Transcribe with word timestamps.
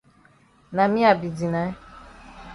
Na 0.75 0.83
me 0.91 1.01
I 1.05 1.13
be 1.19 1.29
deny. 1.39 1.69